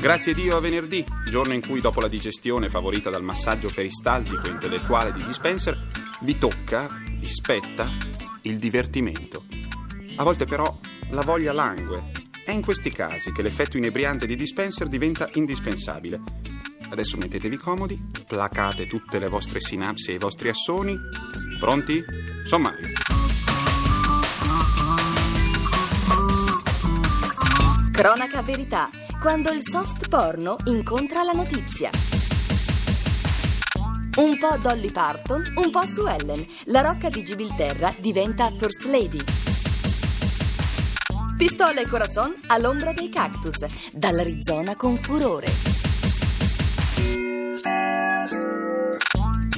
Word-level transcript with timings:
Grazie 0.00 0.34
Dio 0.34 0.56
a 0.56 0.60
venerdì, 0.60 1.04
giorno 1.28 1.54
in 1.54 1.60
cui 1.60 1.80
dopo 1.80 2.00
la 2.00 2.08
digestione 2.08 2.68
favorita 2.68 3.10
dal 3.10 3.22
massaggio 3.22 3.70
peristaltico 3.72 4.46
e 4.46 4.50
intellettuale 4.50 5.12
di 5.12 5.22
Dispenser, 5.24 5.90
vi 6.22 6.38
tocca, 6.38 6.88
vi 7.18 7.28
spetta, 7.28 7.88
il 8.42 8.58
divertimento. 8.58 9.44
A 10.16 10.24
volte 10.24 10.44
però 10.44 10.78
la 11.10 11.22
voglia 11.22 11.52
langue. 11.52 12.10
È 12.44 12.50
in 12.50 12.62
questi 12.62 12.90
casi 12.90 13.32
che 13.32 13.42
l'effetto 13.42 13.76
inebriante 13.76 14.26
di 14.26 14.34
Dispenser 14.34 14.88
diventa 14.88 15.28
indispensabile. 15.34 16.20
Adesso 16.90 17.16
mettetevi 17.16 17.56
comodi, 17.56 17.96
placate 18.26 18.86
tutte 18.86 19.18
le 19.18 19.28
vostre 19.28 19.60
sinapsi 19.60 20.10
e 20.10 20.14
i 20.14 20.18
vostri 20.18 20.48
assoni. 20.48 20.96
Pronti? 21.58 22.04
Sommario. 22.44 23.11
Cronaca 28.02 28.42
Verità, 28.42 28.88
quando 29.20 29.52
il 29.52 29.62
soft 29.62 30.08
porno 30.08 30.56
incontra 30.64 31.22
la 31.22 31.30
notizia. 31.30 31.88
Un 34.16 34.36
po' 34.40 34.58
Dolly 34.60 34.90
Parton, 34.90 35.52
un 35.54 35.70
po' 35.70 35.86
su 35.86 36.04
Ellen. 36.04 36.44
La 36.64 36.80
rocca 36.80 37.08
di 37.08 37.22
Gibilterra 37.22 37.94
diventa 38.00 38.50
First 38.58 38.82
Lady. 38.86 39.20
Pistola 41.36 41.80
e 41.80 41.86
corazon 41.86 42.34
all'ombra 42.48 42.92
dei 42.92 43.08
cactus, 43.08 43.66
dall'Arizona 43.92 44.74
con 44.74 44.96
furore. 44.96 45.46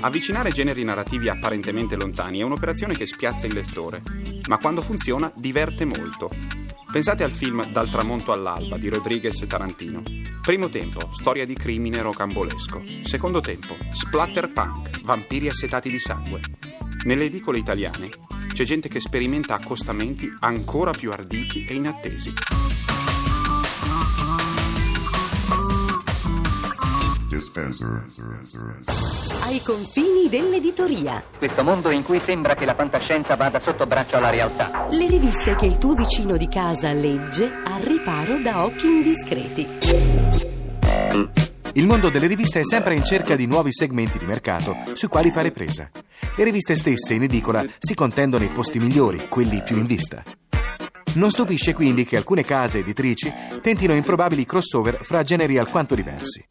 Avvicinare 0.02 0.50
generi 0.50 0.84
narrativi 0.84 1.30
apparentemente 1.30 1.96
lontani 1.96 2.40
è 2.40 2.42
un'operazione 2.42 2.94
che 2.94 3.06
spiazza 3.06 3.46
il 3.46 3.54
lettore, 3.54 4.02
ma 4.48 4.58
quando 4.58 4.82
funziona 4.82 5.32
diverte 5.34 5.86
molto. 5.86 6.63
Pensate 6.94 7.24
al 7.24 7.32
film 7.32 7.68
Dal 7.72 7.90
tramonto 7.90 8.30
all'alba 8.30 8.78
di 8.78 8.88
Rodriguez 8.88 9.42
e 9.42 9.48
Tarantino. 9.48 10.04
Primo 10.40 10.68
tempo, 10.68 11.08
storia 11.10 11.44
di 11.44 11.54
crimine 11.54 12.00
rocambolesco. 12.00 12.84
Secondo 13.00 13.40
tempo, 13.40 13.74
splatter 13.90 14.52
punk, 14.52 15.02
vampiri 15.02 15.48
assetati 15.48 15.90
di 15.90 15.98
sangue. 15.98 16.40
Nelle 17.02 17.24
edicole 17.24 17.58
italiane 17.58 18.10
c'è 18.52 18.62
gente 18.62 18.88
che 18.88 19.00
sperimenta 19.00 19.54
accostamenti 19.54 20.32
ancora 20.38 20.92
più 20.92 21.10
arditi 21.10 21.64
e 21.64 21.74
inattesi. 21.74 22.32
Ai 29.44 29.60
confini 29.62 30.28
dell'editoria. 30.28 31.22
Questo 31.36 31.64
mondo 31.64 31.90
in 31.90 32.04
cui 32.04 32.20
sembra 32.20 32.54
che 32.54 32.64
la 32.64 32.74
fantascienza 32.74 33.34
vada 33.34 33.58
sotto 33.58 33.86
braccio 33.86 34.16
alla 34.16 34.30
realtà. 34.30 34.86
Le 34.90 35.08
riviste 35.08 35.56
che 35.56 35.66
il 35.66 35.76
tuo 35.78 35.94
vicino 35.94 36.36
di 36.36 36.48
casa 36.48 36.92
legge 36.92 37.50
al 37.64 37.80
riparo 37.80 38.38
da 38.38 38.64
occhi 38.64 38.86
indiscreti. 38.86 39.66
Il 41.72 41.86
mondo 41.86 42.08
delle 42.08 42.28
riviste 42.28 42.60
è 42.60 42.64
sempre 42.64 42.94
in 42.94 43.04
cerca 43.04 43.34
di 43.34 43.46
nuovi 43.46 43.72
segmenti 43.72 44.18
di 44.18 44.26
mercato 44.26 44.76
sui 44.92 45.08
quali 45.08 45.32
fare 45.32 45.50
presa. 45.50 45.90
Le 46.36 46.44
riviste 46.44 46.76
stesse 46.76 47.14
in 47.14 47.24
edicola 47.24 47.64
si 47.80 47.94
contendono 47.94 48.44
i 48.44 48.50
posti 48.50 48.78
migliori, 48.78 49.26
quelli 49.28 49.60
più 49.60 49.76
in 49.76 49.86
vista. 49.86 50.22
Non 51.14 51.30
stupisce 51.30 51.74
quindi 51.74 52.04
che 52.04 52.16
alcune 52.16 52.44
case 52.44 52.78
editrici 52.78 53.32
tentino 53.60 53.94
improbabili 53.94 54.44
crossover 54.44 55.00
fra 55.02 55.24
generi 55.24 55.58
alquanto 55.58 55.96
diversi. 55.96 56.44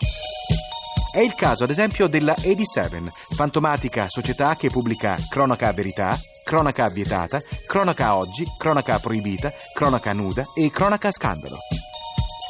È 1.13 1.19
il 1.19 1.35
caso, 1.35 1.63
ad 1.63 1.69
esempio, 1.69 2.07
della 2.07 2.33
87, 2.35 3.03
fantomatica 3.35 4.07
società 4.09 4.55
che 4.55 4.71
pubblica 4.71 5.15
Cronaca 5.29 5.71
Verità, 5.71 6.19
Cronaca 6.43 6.89
Vietata, 6.89 7.39
Cronaca 7.67 8.15
Oggi, 8.15 8.43
Cronaca 8.57 8.97
Proibita, 8.97 9.53
Cronaca 9.75 10.11
Nuda 10.11 10.43
e 10.55 10.71
Cronaca 10.71 11.11
Scandalo. 11.11 11.57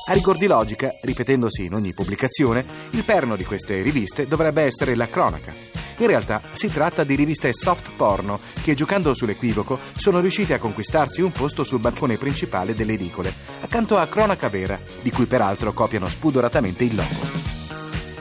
A 0.07 0.13
rigor 0.13 0.37
di 0.37 0.47
logica, 0.47 0.89
ripetendosi 1.01 1.65
in 1.65 1.73
ogni 1.73 1.93
pubblicazione, 1.93 2.65
il 2.91 3.03
perno 3.03 3.35
di 3.35 3.43
queste 3.43 3.81
riviste 3.81 4.29
dovrebbe 4.29 4.61
essere 4.61 4.95
la 4.95 5.09
cronaca. 5.09 5.53
In 5.97 6.07
realtà 6.07 6.41
si 6.53 6.71
tratta 6.71 7.03
di 7.03 7.15
riviste 7.15 7.53
soft 7.53 7.91
porno 7.97 8.39
che, 8.63 8.75
giocando 8.75 9.13
sull'equivoco, 9.13 9.77
sono 9.97 10.21
riuscite 10.21 10.53
a 10.53 10.59
conquistarsi 10.59 11.19
un 11.19 11.33
posto 11.33 11.65
sul 11.65 11.81
balcone 11.81 12.15
principale 12.15 12.73
delle 12.73 12.93
edicole, 12.93 13.33
accanto 13.59 13.97
a 13.97 14.07
Cronaca 14.07 14.47
Vera, 14.47 14.79
di 15.01 15.11
cui 15.11 15.25
peraltro 15.25 15.73
copiano 15.73 16.07
spudoratamente 16.07 16.85
il 16.85 16.95
logo. 16.95 17.42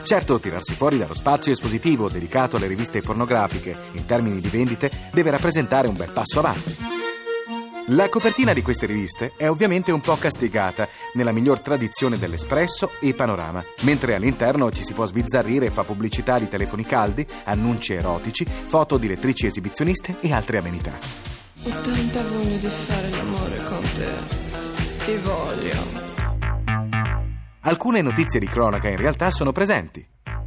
Certo, 0.03 0.39
tirarsi 0.39 0.73
fuori 0.73 0.97
dallo 0.97 1.13
spazio 1.13 1.51
espositivo 1.51 2.09
dedicato 2.09 2.57
alle 2.57 2.67
riviste 2.67 3.01
pornografiche 3.01 3.75
in 3.93 4.05
termini 4.05 4.41
di 4.41 4.49
vendite 4.49 4.91
deve 5.11 5.31
rappresentare 5.31 5.87
un 5.87 5.95
bel 5.95 6.11
passo 6.11 6.39
avanti. 6.39 6.75
La 7.87 8.07
copertina 8.07 8.53
di 8.53 8.61
queste 8.61 8.85
riviste 8.85 9.33
è 9.35 9.49
ovviamente 9.49 9.91
un 9.91 9.99
po' 9.99 10.15
castigata, 10.15 10.87
nella 11.13 11.33
miglior 11.33 11.59
tradizione 11.59 12.17
dell'Espresso 12.17 12.91
e 13.01 13.13
Panorama, 13.13 13.63
mentre 13.81 14.15
all'interno 14.15 14.71
ci 14.71 14.83
si 14.83 14.93
può 14.93 15.05
sbizzarrire 15.05 15.69
fa 15.69 15.83
pubblicità 15.83 16.39
di 16.39 16.47
telefoni 16.47 16.85
caldi, 16.85 17.27
annunci 17.43 17.93
erotici, 17.93 18.45
foto 18.45 18.97
di 18.97 19.07
lettrici 19.07 19.47
esibizioniste 19.47 20.15
e 20.21 20.31
altre 20.31 20.59
amenità. 20.59 20.97
Ho 21.63 21.69
tanta 21.69 22.23
voglia 22.23 22.57
di 22.57 22.67
fare 22.67 23.09
l'amore 23.09 23.57
con 23.63 23.81
te. 23.95 25.05
Ti 25.05 25.17
voglio. 25.17 26.02
Alcune 27.65 28.01
notizie 28.01 28.41
di 28.41 28.45
cronaca 28.45 28.89
in 28.89 28.97
realtà 28.97 29.31
sono 29.31 29.53
presenti. 29.53 30.05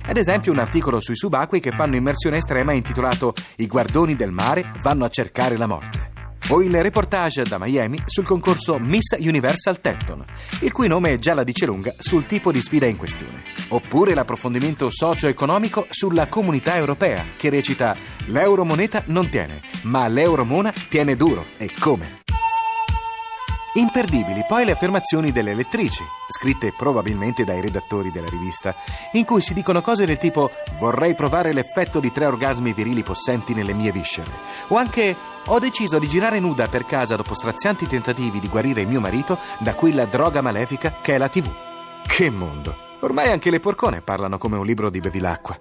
Ad 0.08 0.18
esempio 0.18 0.52
un 0.52 0.58
articolo 0.58 1.00
sui 1.00 1.16
subacquei 1.16 1.60
che 1.60 1.72
fanno 1.72 1.96
immersione 1.96 2.36
estrema 2.36 2.72
intitolato 2.72 3.32
I 3.56 3.66
guardoni 3.66 4.16
del 4.16 4.32
mare 4.32 4.72
vanno 4.82 5.06
a 5.06 5.08
cercare 5.08 5.56
la 5.56 5.66
morte. 5.66 6.12
O 6.50 6.62
il 6.62 6.80
reportage 6.80 7.42
da 7.44 7.58
Miami 7.58 7.98
sul 8.04 8.26
concorso 8.26 8.78
Miss 8.78 9.16
Universal 9.18 9.80
Tenton, 9.80 10.22
il 10.60 10.72
cui 10.72 10.88
nome 10.88 11.18
già 11.18 11.32
la 11.32 11.42
dice 11.42 11.64
lunga 11.64 11.92
sul 11.98 12.26
tipo 12.26 12.52
di 12.52 12.60
sfida 12.60 12.86
in 12.86 12.98
questione. 12.98 13.42
Oppure 13.68 14.12
l'approfondimento 14.12 14.90
socio-economico 14.90 15.86
sulla 15.88 16.28
comunità 16.28 16.76
europea, 16.76 17.24
che 17.38 17.48
recita 17.48 17.96
L'euromoneta 18.26 19.02
non 19.06 19.30
tiene, 19.30 19.62
ma 19.84 20.06
l'euromona 20.06 20.70
tiene 20.88 21.16
duro. 21.16 21.46
E 21.56 21.72
come? 21.80 22.24
Imperdibili 23.76 24.42
poi 24.48 24.64
le 24.64 24.72
affermazioni 24.72 25.32
delle 25.32 25.52
lettrici, 25.52 26.02
scritte 26.28 26.72
probabilmente 26.72 27.44
dai 27.44 27.60
redattori 27.60 28.10
della 28.10 28.30
rivista, 28.30 28.74
in 29.12 29.26
cui 29.26 29.42
si 29.42 29.52
dicono 29.52 29.82
cose 29.82 30.06
del 30.06 30.16
tipo 30.16 30.50
vorrei 30.78 31.14
provare 31.14 31.52
l'effetto 31.52 32.00
di 32.00 32.10
tre 32.10 32.24
orgasmi 32.24 32.72
virili 32.72 33.02
possenti 33.02 33.52
nelle 33.52 33.74
mie 33.74 33.92
viscere, 33.92 34.30
o 34.68 34.76
anche 34.76 35.14
ho 35.44 35.58
deciso 35.58 35.98
di 35.98 36.08
girare 36.08 36.40
nuda 36.40 36.68
per 36.68 36.86
casa 36.86 37.16
dopo 37.16 37.34
strazianti 37.34 37.86
tentativi 37.86 38.40
di 38.40 38.48
guarire 38.48 38.86
mio 38.86 39.00
marito 39.00 39.36
da 39.58 39.74
quella 39.74 40.06
droga 40.06 40.40
malefica 40.40 40.96
che 41.02 41.16
è 41.16 41.18
la 41.18 41.28
TV. 41.28 41.46
Che 42.06 42.30
mondo! 42.30 42.84
Ormai 43.00 43.30
anche 43.30 43.50
le 43.50 43.60
porcone 43.60 44.00
parlano 44.00 44.38
come 44.38 44.56
un 44.56 44.64
libro 44.64 44.88
di 44.88 45.00
bevilacqua. 45.00 45.58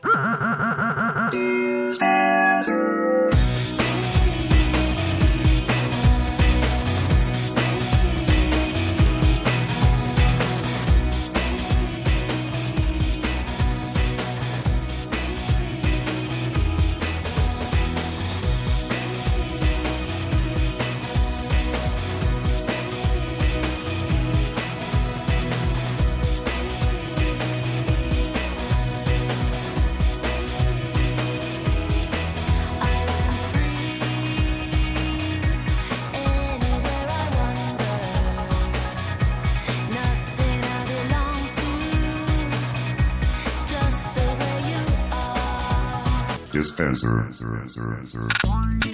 Dispenser. 46.55 47.27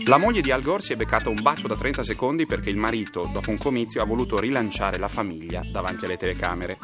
La 0.05 0.17
moglie 0.17 0.41
di 0.41 0.49
Al 0.49 0.63
Gore 0.63 0.81
si 0.81 0.93
è 0.93 0.95
beccata 0.95 1.29
un 1.29 1.39
bacio 1.43 1.67
da 1.67 1.75
30 1.75 2.03
secondi 2.03 2.47
perché 2.47 2.71
il 2.71 2.75
marito, 2.75 3.29
dopo 3.31 3.51
un 3.51 3.59
comizio, 3.59 4.01
ha 4.01 4.05
voluto 4.05 4.39
rilanciare 4.39 4.97
la 4.97 5.07
famiglia 5.07 5.61
davanti 5.63 6.05
alle 6.05 6.17
telecamere. 6.17 6.79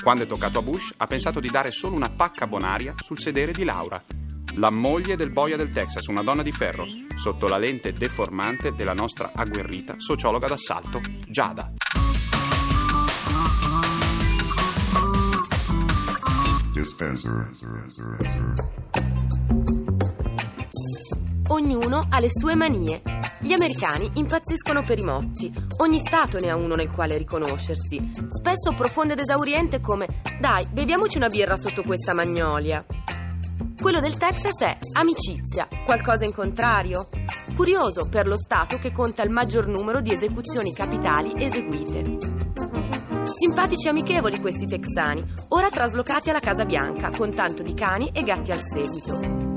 Quando 0.00 0.22
è 0.22 0.26
toccato 0.28 0.60
a 0.60 0.62
Bush, 0.62 0.92
ha 0.96 1.08
pensato 1.08 1.40
di 1.40 1.50
dare 1.50 1.72
solo 1.72 1.96
una 1.96 2.08
pacca 2.08 2.46
bonaria 2.46 2.94
sul 3.02 3.18
sedere 3.18 3.50
di 3.50 3.64
Laura, 3.64 4.00
la 4.54 4.70
moglie 4.70 5.16
del 5.16 5.30
boia 5.30 5.56
del 5.56 5.72
Texas, 5.72 6.06
una 6.06 6.22
donna 6.22 6.42
di 6.42 6.52
ferro, 6.52 6.86
sotto 7.16 7.48
la 7.48 7.58
lente 7.58 7.92
deformante 7.92 8.72
della 8.76 8.94
nostra 8.94 9.32
agguerrita 9.34 9.96
sociologa 9.98 10.46
d'assalto, 10.46 11.00
Giada. 11.28 11.72
Dispenser. 16.70 17.48
Ognuno 21.62 22.08
ha 22.10 22.18
le 22.18 22.28
sue 22.28 22.56
manie. 22.56 23.02
Gli 23.38 23.52
americani 23.52 24.10
impazziscono 24.14 24.82
per 24.82 24.98
i 24.98 25.04
motti. 25.04 25.52
Ogni 25.76 26.00
stato 26.00 26.40
ne 26.40 26.50
ha 26.50 26.56
uno 26.56 26.74
nel 26.74 26.90
quale 26.90 27.16
riconoscersi. 27.16 28.10
Spesso 28.28 28.74
profondo 28.76 29.12
ed 29.12 29.20
esauriente 29.20 29.80
come 29.80 30.08
Dai, 30.40 30.66
beviamoci 30.66 31.18
una 31.18 31.28
birra 31.28 31.56
sotto 31.56 31.84
questa 31.84 32.14
magnolia. 32.14 32.84
Quello 33.80 34.00
del 34.00 34.16
Texas 34.16 34.58
è 34.60 34.76
amicizia, 34.94 35.68
qualcosa 35.84 36.24
in 36.24 36.34
contrario. 36.34 37.08
Curioso 37.54 38.08
per 38.08 38.26
lo 38.26 38.36
Stato 38.36 38.78
che 38.78 38.90
conta 38.90 39.22
il 39.22 39.30
maggior 39.30 39.68
numero 39.68 40.00
di 40.00 40.12
esecuzioni 40.12 40.74
capitali 40.74 41.32
eseguite. 41.36 42.18
Simpatici 43.22 43.86
e 43.86 43.90
amichevoli 43.90 44.40
questi 44.40 44.66
texani, 44.66 45.24
ora 45.50 45.68
traslocati 45.68 46.28
alla 46.28 46.40
Casa 46.40 46.64
Bianca 46.64 47.10
con 47.16 47.32
tanto 47.32 47.62
di 47.62 47.72
cani 47.72 48.10
e 48.12 48.24
gatti 48.24 48.50
al 48.50 48.62
seguito. 48.64 49.51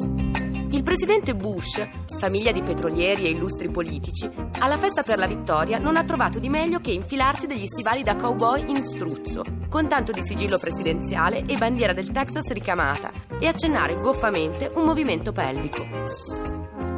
Il 0.76 0.84
presidente 0.84 1.36
Bush, 1.36 1.88
famiglia 2.20 2.52
di 2.52 2.62
petrolieri 2.62 3.24
e 3.24 3.30
illustri 3.30 3.70
politici, 3.70 4.30
alla 4.60 4.76
festa 4.76 5.04
per 5.04 5.18
la 5.18 5.26
vittoria 5.26 5.78
non 5.78 5.96
ha 5.96 6.04
trovato 6.04 6.38
di 6.38 6.50
meglio 6.50 6.82
che 6.82 6.92
infilarsi 6.92 7.48
degli 7.48 7.66
stivali 7.66 8.04
da 8.04 8.18
cowboy 8.18 8.70
in 8.70 8.84
struzzo, 8.84 9.44
con 9.70 9.88
tanto 9.88 10.12
di 10.12 10.22
sigillo 10.22 10.58
presidenziale 10.58 11.46
e 11.46 11.56
bandiera 11.56 11.94
del 11.94 12.12
Texas 12.12 12.52
ricamata, 12.52 13.10
e 13.40 13.48
accennare 13.48 13.96
goffamente 13.96 14.70
un 14.76 14.84
movimento 14.84 15.32
pelvico. 15.32 15.88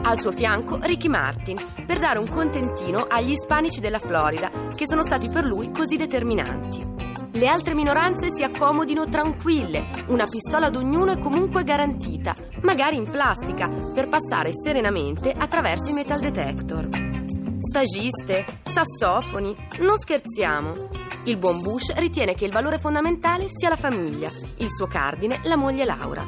Al 0.01 0.19
suo 0.19 0.31
fianco 0.31 0.79
Ricky 0.81 1.07
Martin, 1.07 1.57
per 1.85 1.99
dare 1.99 2.17
un 2.17 2.29
contentino 2.29 3.05
agli 3.07 3.33
ispanici 3.33 3.79
della 3.79 3.99
Florida, 3.99 4.49
che 4.75 4.87
sono 4.87 5.03
stati 5.03 5.29
per 5.29 5.45
lui 5.45 5.69
così 5.69 5.97
determinanti. 5.97 6.86
Le 7.37 7.47
altre 7.47 7.75
minoranze 7.75 8.29
si 8.33 8.41
accomodino 8.41 9.07
tranquille, 9.07 9.85
una 10.07 10.25
pistola 10.25 10.65
ad 10.65 10.75
ognuno 10.75 11.11
è 11.11 11.19
comunque 11.19 11.63
garantita, 11.63 12.33
magari 12.63 12.95
in 12.95 13.03
plastica, 13.03 13.69
per 13.69 14.09
passare 14.09 14.53
serenamente 14.53 15.33
attraverso 15.37 15.91
i 15.91 15.93
metal 15.93 16.19
detector. 16.19 16.87
Stagiste, 17.59 18.43
sassofoni, 18.63 19.55
non 19.81 19.99
scherziamo. 19.99 21.06
Il 21.27 21.35
buon 21.35 21.61
Bush 21.61 21.93
ritiene 21.95 22.35
che 22.35 22.45
il 22.45 22.53
valore 22.53 22.79
fondamentale 22.79 23.47
sia 23.53 23.67
la 23.67 23.75
famiglia, 23.75 24.31
il 24.59 24.71
suo 24.71 24.87
cardine 24.87 25.41
la 25.43 25.57
moglie 25.57 25.83
Laura. 25.83 26.23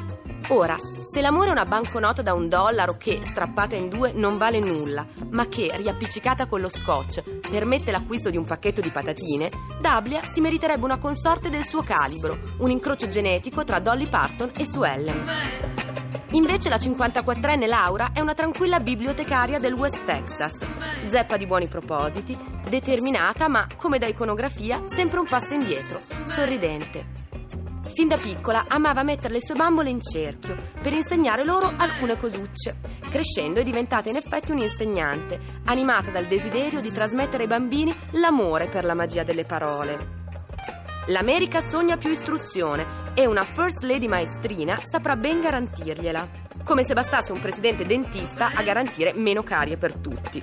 Ora, 0.48 0.76
se 1.10 1.22
l'amore 1.22 1.48
è 1.48 1.52
una 1.52 1.64
banconota 1.64 2.20
da 2.20 2.34
un 2.34 2.50
dollaro 2.50 2.98
che, 2.98 3.20
strappata 3.22 3.74
in 3.74 3.88
due, 3.88 4.12
non 4.12 4.36
vale 4.36 4.58
nulla, 4.58 5.06
ma 5.30 5.48
che, 5.48 5.72
riappiccicata 5.74 6.44
con 6.44 6.60
lo 6.60 6.68
scotch, 6.68 7.22
permette 7.48 7.90
l'acquisto 7.90 8.28
di 8.28 8.36
un 8.36 8.44
pacchetto 8.44 8.82
di 8.82 8.90
patatine, 8.90 9.48
Dablia 9.80 10.20
si 10.34 10.42
meriterebbe 10.42 10.84
una 10.84 10.98
consorte 10.98 11.48
del 11.48 11.64
suo 11.64 11.80
calibro, 11.80 12.38
un 12.58 12.70
incrocio 12.70 13.06
genetico 13.06 13.64
tra 13.64 13.78
Dolly 13.78 14.06
Parton 14.06 14.50
e 14.54 14.66
Sue 14.66 14.92
Ellen. 14.92 15.69
Invece 16.32 16.68
la 16.68 16.76
54enne 16.76 17.66
Laura 17.66 18.10
è 18.12 18.20
una 18.20 18.34
tranquilla 18.34 18.78
bibliotecaria 18.78 19.58
del 19.58 19.72
West 19.72 20.04
Texas, 20.04 20.64
zeppa 21.10 21.36
di 21.36 21.44
buoni 21.44 21.66
propositi, 21.66 22.38
determinata 22.68 23.48
ma, 23.48 23.66
come 23.76 23.98
da 23.98 24.06
iconografia, 24.06 24.80
sempre 24.86 25.18
un 25.18 25.26
passo 25.26 25.54
indietro, 25.54 26.00
sorridente. 26.26 27.18
Fin 27.92 28.06
da 28.06 28.16
piccola 28.16 28.66
amava 28.68 29.02
mettere 29.02 29.34
le 29.34 29.42
sue 29.42 29.56
bambole 29.56 29.90
in 29.90 30.00
cerchio 30.00 30.56
per 30.80 30.92
insegnare 30.92 31.42
loro 31.42 31.72
alcune 31.76 32.16
cosucce. 32.16 32.76
Crescendo 33.10 33.58
è 33.58 33.64
diventata 33.64 34.08
in 34.08 34.14
effetti 34.14 34.52
un'insegnante, 34.52 35.40
animata 35.64 36.12
dal 36.12 36.26
desiderio 36.26 36.80
di 36.80 36.92
trasmettere 36.92 37.42
ai 37.42 37.48
bambini 37.48 37.92
l'amore 38.12 38.68
per 38.68 38.84
la 38.84 38.94
magia 38.94 39.24
delle 39.24 39.44
parole. 39.44 40.19
L'America 41.10 41.60
sogna 41.60 41.96
più 41.96 42.10
istruzione 42.10 42.86
e 43.14 43.26
una 43.26 43.42
First 43.42 43.82
Lady 43.82 44.06
maestrina 44.06 44.80
saprà 44.80 45.16
ben 45.16 45.40
garantirgliela. 45.40 46.28
Come 46.62 46.84
se 46.84 46.94
bastasse 46.94 47.32
un 47.32 47.40
presidente 47.40 47.84
dentista 47.84 48.52
a 48.54 48.62
garantire 48.62 49.12
meno 49.14 49.42
carie 49.42 49.76
per 49.76 49.96
tutti. 49.96 50.40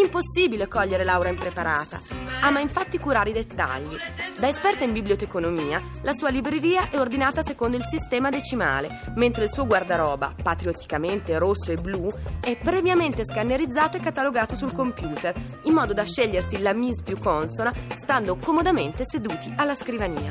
Impossibile 0.00 0.68
cogliere 0.68 1.02
Laura 1.02 1.28
impreparata. 1.28 2.00
Ama 2.42 2.60
infatti 2.60 2.98
curare 2.98 3.30
i 3.30 3.32
dettagli. 3.32 3.96
Da 4.38 4.46
esperta 4.46 4.84
in 4.84 4.92
biblioteconomia, 4.92 5.82
la 6.02 6.12
sua 6.12 6.28
libreria 6.28 6.88
è 6.88 7.00
ordinata 7.00 7.42
secondo 7.42 7.76
il 7.76 7.84
sistema 7.84 8.30
decimale, 8.30 9.00
mentre 9.16 9.44
il 9.44 9.50
suo 9.50 9.66
guardaroba, 9.66 10.34
patriotticamente 10.40 11.36
rosso 11.38 11.72
e 11.72 11.76
blu, 11.76 12.08
è 12.40 12.56
previamente 12.56 13.24
scannerizzato 13.24 13.96
e 13.96 14.00
catalogato 14.00 14.54
sul 14.54 14.72
computer, 14.72 15.34
in 15.64 15.74
modo 15.74 15.92
da 15.92 16.04
scegliersi 16.04 16.62
la 16.62 16.72
mise 16.72 17.02
più 17.02 17.18
consona, 17.18 17.72
stando 17.96 18.36
comodamente 18.36 19.04
seduti 19.04 19.52
alla 19.56 19.74
scrivania. 19.74 20.30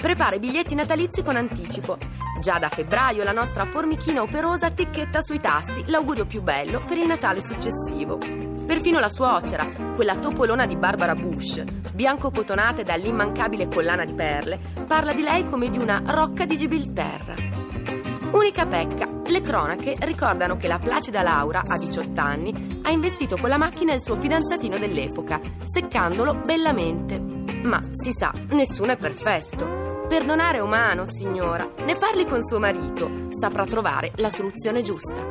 Prepara 0.00 0.34
i 0.34 0.40
biglietti 0.40 0.74
natalizi 0.74 1.22
con 1.22 1.36
anticipo. 1.36 2.21
Già 2.42 2.58
da 2.58 2.68
febbraio 2.68 3.22
la 3.22 3.30
nostra 3.30 3.64
formichina 3.64 4.20
operosa 4.20 4.68
ticchetta 4.70 5.22
sui 5.22 5.38
tasti 5.38 5.88
l'augurio 5.88 6.26
più 6.26 6.42
bello 6.42 6.80
per 6.80 6.98
il 6.98 7.06
Natale 7.06 7.40
successivo. 7.40 8.18
Perfino 8.66 8.98
la 8.98 9.08
suocera, 9.08 9.64
quella 9.94 10.16
topolona 10.16 10.66
di 10.66 10.74
Barbara 10.74 11.14
Bush, 11.14 11.62
bianco 11.94 12.32
cotonata 12.32 12.82
dall'immancabile 12.82 13.68
collana 13.68 14.04
di 14.04 14.14
perle, 14.14 14.58
parla 14.88 15.12
di 15.12 15.22
lei 15.22 15.44
come 15.44 15.70
di 15.70 15.78
una 15.78 16.02
rocca 16.04 16.44
di 16.44 16.58
Gibilterra. 16.58 17.36
Unica 18.32 18.66
pecca, 18.66 19.08
le 19.24 19.40
cronache 19.40 19.94
ricordano 20.00 20.56
che 20.56 20.66
la 20.66 20.80
placida 20.80 21.22
Laura, 21.22 21.62
a 21.64 21.78
18 21.78 22.20
anni, 22.20 22.80
ha 22.82 22.90
investito 22.90 23.36
con 23.36 23.50
la 23.50 23.56
macchina 23.56 23.94
il 23.94 24.02
suo 24.02 24.18
fidanzatino 24.18 24.78
dell'epoca, 24.78 25.40
seccandolo 25.72 26.34
bellamente. 26.34 27.20
Ma 27.62 27.80
si 27.92 28.10
sa, 28.10 28.32
nessuno 28.48 28.90
è 28.90 28.96
perfetto. 28.96 29.81
Perdonare 30.12 30.58
è 30.58 30.60
umano, 30.60 31.06
signora. 31.06 31.66
Ne 31.86 31.96
parli 31.96 32.26
con 32.26 32.44
suo 32.44 32.58
marito. 32.58 33.30
Saprà 33.30 33.64
trovare 33.64 34.12
la 34.16 34.28
soluzione 34.28 34.82
giusta. 34.82 35.24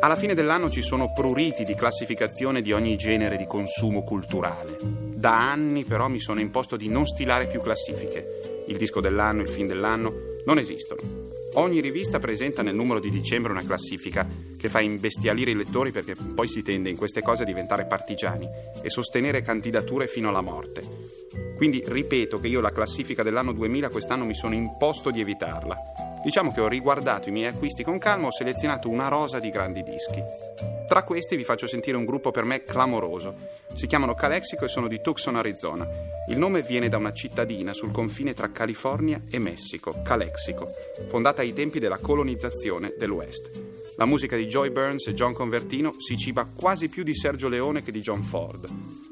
Alla 0.00 0.16
fine 0.16 0.34
dell'anno 0.34 0.68
ci 0.68 0.82
sono 0.82 1.12
pruriti 1.12 1.62
di 1.62 1.76
classificazione 1.76 2.60
di 2.60 2.72
ogni 2.72 2.96
genere 2.96 3.36
di 3.36 3.46
consumo 3.46 4.02
culturale. 4.02 4.76
Da 4.80 5.48
anni 5.48 5.84
però 5.84 6.08
mi 6.08 6.18
sono 6.18 6.40
imposto 6.40 6.76
di 6.76 6.88
non 6.88 7.06
stilare 7.06 7.46
più 7.46 7.60
classifiche. 7.60 8.64
Il 8.66 8.78
disco 8.78 9.00
dell'anno, 9.00 9.42
il 9.42 9.48
film 9.48 9.68
dell'anno 9.68 10.12
non 10.44 10.58
esistono. 10.58 11.25
Ogni 11.58 11.80
rivista 11.80 12.18
presenta 12.18 12.60
nel 12.60 12.74
numero 12.74 13.00
di 13.00 13.08
dicembre 13.08 13.50
una 13.50 13.64
classifica 13.64 14.28
che 14.58 14.68
fa 14.68 14.80
imbestialire 14.80 15.52
i 15.52 15.54
lettori 15.54 15.90
perché 15.90 16.14
poi 16.14 16.46
si 16.46 16.60
tende 16.62 16.90
in 16.90 16.96
queste 16.96 17.22
cose 17.22 17.44
a 17.44 17.46
diventare 17.46 17.86
partigiani 17.86 18.46
e 18.82 18.90
sostenere 18.90 19.40
candidature 19.40 20.06
fino 20.06 20.28
alla 20.28 20.42
morte. 20.42 20.82
Quindi 21.56 21.82
ripeto 21.86 22.38
che 22.40 22.48
io 22.48 22.60
la 22.60 22.72
classifica 22.72 23.22
dell'anno 23.22 23.52
2000 23.52 23.88
quest'anno 23.88 24.26
mi 24.26 24.34
sono 24.34 24.54
imposto 24.54 25.10
di 25.10 25.22
evitarla. 25.22 26.05
Diciamo 26.24 26.52
che 26.52 26.60
ho 26.60 26.68
riguardato 26.68 27.28
i 27.28 27.32
miei 27.32 27.46
acquisti 27.46 27.82
con 27.82 27.98
calma 27.98 28.24
e 28.24 28.26
ho 28.28 28.32
selezionato 28.32 28.88
una 28.88 29.08
rosa 29.08 29.38
di 29.38 29.50
grandi 29.50 29.82
dischi. 29.82 30.22
Tra 30.86 31.02
questi 31.02 31.36
vi 31.36 31.44
faccio 31.44 31.66
sentire 31.66 31.96
un 31.96 32.04
gruppo 32.04 32.30
per 32.30 32.44
me 32.44 32.62
clamoroso. 32.62 33.34
Si 33.74 33.86
chiamano 33.86 34.14
Calexico 34.14 34.64
e 34.64 34.68
sono 34.68 34.88
di 34.88 35.00
Tucson, 35.00 35.36
Arizona. 35.36 35.86
Il 36.28 36.38
nome 36.38 36.62
viene 36.62 36.88
da 36.88 36.96
una 36.96 37.12
cittadina 37.12 37.72
sul 37.72 37.90
confine 37.90 38.34
tra 38.34 38.50
California 38.50 39.22
e 39.28 39.38
Messico, 39.38 40.00
Calexico, 40.02 40.68
fondata 41.08 41.42
ai 41.42 41.52
tempi 41.52 41.78
della 41.78 41.98
colonizzazione 41.98 42.94
dell'West. 42.96 43.74
La 43.96 44.04
musica 44.04 44.36
di 44.36 44.46
Joy 44.46 44.70
Burns 44.70 45.06
e 45.06 45.14
John 45.14 45.32
Convertino 45.32 45.94
si 45.98 46.16
ciba 46.16 46.46
quasi 46.46 46.88
più 46.88 47.02
di 47.02 47.14
Sergio 47.14 47.48
Leone 47.48 47.82
che 47.82 47.92
di 47.92 48.00
John 48.00 48.22
Ford. 48.22 48.68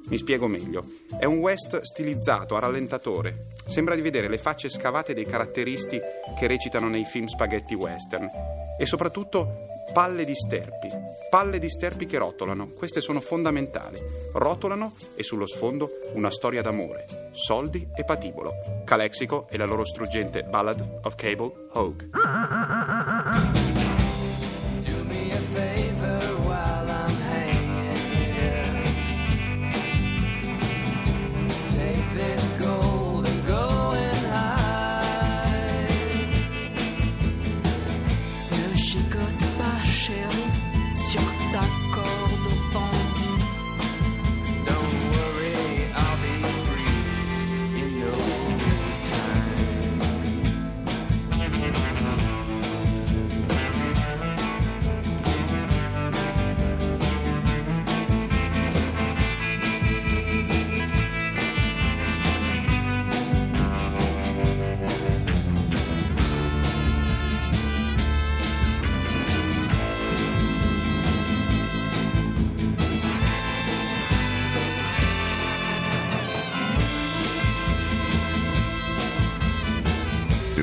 Mi 0.09 0.19
spiego 0.19 0.47
meglio. 0.47 0.85
È 1.19 1.25
un 1.25 1.39
West 1.39 1.81
stilizzato, 1.81 2.55
a 2.55 2.59
rallentatore. 2.59 3.47
Sembra 3.67 3.95
di 3.95 4.03
vedere 4.03 4.29
le 4.29 4.37
facce 4.37 4.69
scavate 4.69 5.15
dei 5.15 5.25
caratteristi 5.25 5.99
che 6.39 6.47
recitano 6.47 6.91
nei 6.95 7.05
film 7.05 7.27
spaghetti 7.27 7.75
western. 7.75 8.31
E 8.79 8.87
soprattutto 8.87 9.67
palle 9.93 10.25
di 10.25 10.35
sterpi. 10.35 10.89
Palle 11.29 11.59
di 11.59 11.69
sterpi 11.69 12.07
che 12.07 12.19
rotolano. 12.19 12.69
Queste 12.69 13.01
sono 13.01 13.21
fondamentali. 13.21 13.99
Rotolano 14.33 14.95
e 15.15 15.23
sullo 15.23 15.47
sfondo 15.47 15.91
una 16.15 16.31
storia 16.31 16.63
d'amore, 16.63 17.31
soldi 17.33 17.89
e 17.95 18.05
patibolo. 18.05 18.55
Calexico 18.85 19.47
e 19.51 19.57
la 19.57 19.67
loro 19.67 19.85
struggente 19.85 20.45
Ballad 20.45 21.01
of 21.03 21.15
Cable 21.17 21.53
Hogue. 21.73 22.11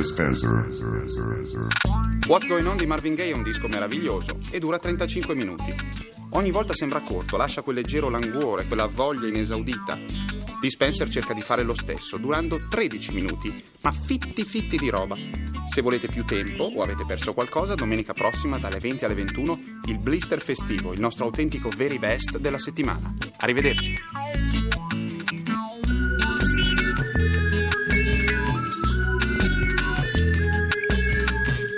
Dispenser. 0.02 0.66
What's 2.26 2.48
Going 2.48 2.66
On 2.66 2.76
di 2.76 2.88
Marvin 2.88 3.14
Gaye 3.14 3.34
è 3.34 3.36
un 3.36 3.44
disco 3.44 3.68
meraviglioso 3.68 4.40
e 4.50 4.58
dura 4.58 4.80
35 4.80 5.36
minuti. 5.36 5.76
Ogni 6.32 6.50
volta 6.50 6.74
sembra 6.74 7.02
corto, 7.02 7.38
lascia 7.38 7.62
quel 7.62 7.76
leggero 7.76 8.10
languore, 8.10 8.66
quella 8.66 8.88
voglia 8.88 9.28
inesaudita. 9.28 10.00
Dispenser 10.60 11.08
cerca 11.10 11.34
di 11.34 11.42
fare 11.42 11.62
lo 11.62 11.76
stesso, 11.76 12.18
durando 12.18 12.68
13 12.68 13.14
minuti, 13.14 13.64
ma 13.82 13.92
fitti 13.92 14.44
fitti 14.44 14.78
di 14.78 14.90
roba. 14.90 15.16
Se 15.66 15.82
volete 15.82 16.08
più 16.08 16.26
tempo 16.26 16.64
o 16.64 16.82
avete 16.82 17.04
perso 17.06 17.34
qualcosa, 17.34 17.76
domenica 17.76 18.14
prossima 18.14 18.58
dalle 18.58 18.80
20 18.80 19.06
alle 19.06 19.14
21 19.14 19.62
il 19.86 20.00
Blister 20.00 20.42
Festivo, 20.42 20.94
il 20.94 21.00
nostro 21.00 21.26
autentico 21.26 21.70
very 21.70 22.00
best 22.00 22.40
della 22.40 22.60
settimana. 22.60 23.14
Arrivederci. 23.38 23.96